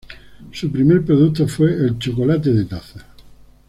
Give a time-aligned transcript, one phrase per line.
[0.51, 3.05] Su primer producto fue el chocolate de taza.